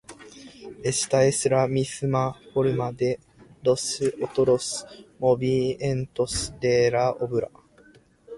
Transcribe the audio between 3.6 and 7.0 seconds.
los otros movimientos de